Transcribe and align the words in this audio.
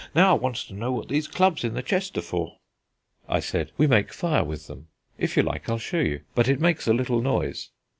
Now 0.15 0.31
I 0.31 0.39
want 0.39 0.55
to 0.55 0.73
know 0.73 0.91
what 0.91 1.09
these 1.09 1.27
clubs 1.27 1.63
in 1.63 1.75
the 1.75 1.83
chest 1.83 2.17
are." 2.17 2.53
I 3.29 3.39
said, 3.39 3.71
"We 3.77 3.85
make 3.85 4.11
fire 4.11 4.43
with 4.43 4.65
them; 4.65 4.87
if 5.19 5.37
you 5.37 5.43
like 5.43 5.69
I'll 5.69 5.77
show 5.77 5.99
you 5.99 6.21
but 6.33 6.47
it 6.47 6.59
makes 6.59 6.87
a 6.87 6.93
little 6.93 7.21
noise." 7.21 7.69